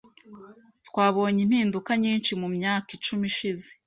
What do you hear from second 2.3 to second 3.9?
mumyaka icumi ishize.